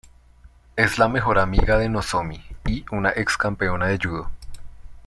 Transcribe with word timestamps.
Es 0.75 0.97
la 0.97 1.07
mejor 1.07 1.37
amiga 1.37 1.77
de 1.77 1.87
Nozomi 1.87 2.43
y 2.65 2.83
una 2.89 3.11
ex-campeona 3.11 3.85
de 3.85 3.99
judo. 3.99 4.31